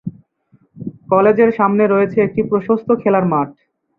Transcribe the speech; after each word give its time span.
কলেজের 1.11 1.49
সামনে 1.59 1.83
রয়েছে 1.87 2.17
একটি 2.21 2.41
প্রশস্ত 2.49 2.89
খেলার 3.01 3.25
মাঠ। 3.31 3.49